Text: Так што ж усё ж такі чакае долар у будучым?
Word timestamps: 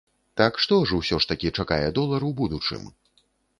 Так 0.39 0.53
што 0.63 0.79
ж 0.91 0.95
усё 1.01 1.19
ж 1.27 1.31
такі 1.33 1.53
чакае 1.57 1.87
долар 1.99 2.21
у 2.31 2.35
будучым? 2.43 2.91